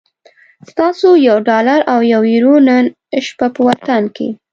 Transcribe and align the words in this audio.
ستاسو 0.69 1.07
یو 1.27 1.37
ډالر 1.49 1.79
او 1.93 1.99
یوه 2.13 2.27
یورو 2.35 2.55
نن 2.67 2.83
شپه 3.25 3.47
په 3.55 3.61
وطن 3.67 4.03
کی 4.15 4.27